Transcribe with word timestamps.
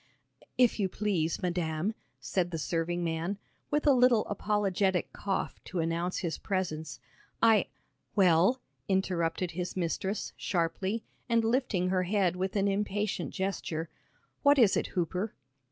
"If 0.57 0.79
you 0.79 0.89
please, 0.89 1.43
madam," 1.43 1.93
said 2.19 2.49
the 2.49 2.57
serving 2.57 3.03
man, 3.03 3.37
with 3.69 3.85
a 3.85 3.91
little 3.91 4.25
apologetic 4.25 5.13
cough 5.13 5.63
to 5.65 5.79
announce 5.79 6.17
his 6.17 6.39
presence, 6.39 6.99
"I" 7.39 7.67
"Well," 8.15 8.59
interrupted 8.87 9.51
his 9.51 9.77
mistress, 9.77 10.33
sharply, 10.35 11.03
and 11.29 11.43
lifting 11.43 11.89
her 11.89 12.01
head 12.01 12.35
with 12.35 12.55
an 12.55 12.67
impatient 12.67 13.29
gesture, 13.31 13.89
"what 14.41 14.57
is 14.57 14.75
it, 14.75 14.87
Hooper?" 14.97 15.35